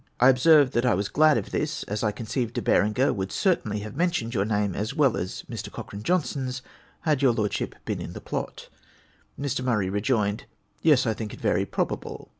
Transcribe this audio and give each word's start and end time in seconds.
''''I 0.19 0.29
observed 0.29 0.73
that 0.73 0.83
I 0.83 0.95
was 0.95 1.09
glad 1.09 1.37
of 1.37 1.51
this, 1.51 1.83
as 1.83 2.03
I 2.03 2.11
conceived 2.11 2.55
De 2.55 2.61
Berenger 2.63 3.13
would 3.13 3.31
certainly 3.31 3.81
have 3.81 3.95
mentioned 3.95 4.33
your 4.33 4.45
name 4.45 4.73
as 4.73 4.95
well 4.95 5.15
as 5.15 5.43
Mr. 5.47 5.71
Cochrane 5.71 6.01
Johnstone's, 6.01 6.63
had 7.01 7.21
your 7.21 7.33
Lordship 7.33 7.75
been 7.85 8.01
in 8.01 8.13
the 8.13 8.19
plot. 8.19 8.69
Mr. 9.39 9.63
Murray 9.63 9.91
rejoined," 9.91 10.45
Yes, 10.81 11.05
I 11.05 11.13
think 11.13 11.35
it 11.35 11.39
very 11.39 11.67
probable.'" 11.67 12.29